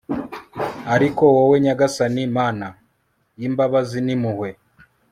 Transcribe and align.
ariko 0.95 1.21
wowe, 1.35 1.57
nyagasani, 1.65 2.23
mana 2.37 2.67
y'imbabazi 3.39 3.99
n'impuhwe 4.05 4.49